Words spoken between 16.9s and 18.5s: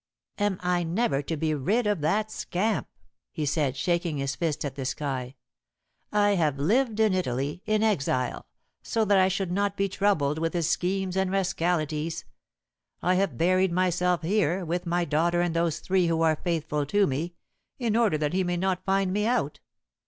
me, in order that he